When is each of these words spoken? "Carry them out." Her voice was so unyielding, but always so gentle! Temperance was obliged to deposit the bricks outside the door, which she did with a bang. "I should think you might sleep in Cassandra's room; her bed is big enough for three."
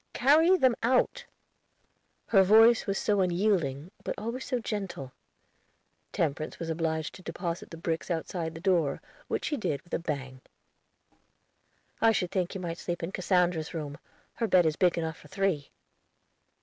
"Carry 0.13 0.57
them 0.57 0.75
out." 0.81 1.25
Her 2.29 2.41
voice 2.41 2.87
was 2.87 2.97
so 2.97 3.21
unyielding, 3.21 3.91
but 4.03 4.15
always 4.17 4.45
so 4.45 4.57
gentle! 4.57 5.11
Temperance 6.11 6.57
was 6.57 6.71
obliged 6.71 7.13
to 7.13 7.21
deposit 7.21 7.69
the 7.69 7.77
bricks 7.77 8.09
outside 8.09 8.55
the 8.55 8.59
door, 8.61 8.99
which 9.27 9.45
she 9.45 9.57
did 9.57 9.79
with 9.83 9.93
a 9.93 9.99
bang. 9.99 10.41
"I 12.01 12.13
should 12.13 12.31
think 12.31 12.55
you 12.55 12.61
might 12.61 12.79
sleep 12.79 13.03
in 13.03 13.11
Cassandra's 13.11 13.75
room; 13.75 13.99
her 14.33 14.47
bed 14.47 14.65
is 14.65 14.75
big 14.75 14.97
enough 14.97 15.17
for 15.17 15.27
three." 15.27 15.69